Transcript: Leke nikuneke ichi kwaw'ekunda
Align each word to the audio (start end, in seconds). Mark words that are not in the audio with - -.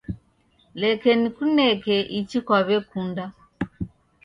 Leke 0.79 1.11
nikuneke 1.21 1.95
ichi 2.19 2.39
kwaw'ekunda 2.45 3.25